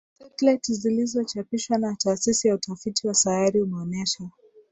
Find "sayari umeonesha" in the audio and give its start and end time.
3.13-4.29